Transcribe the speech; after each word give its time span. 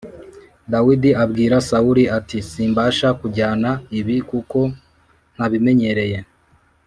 Dawidi 0.71 1.09
abwira 1.23 1.55
Sawuli 1.69 2.03
ati 2.17 2.37
“Simbasha 2.51 3.07
kujyana 3.19 3.69
ibi 3.99 4.15
kuko 4.29 4.59
ntabimenyereye.” 5.35 6.17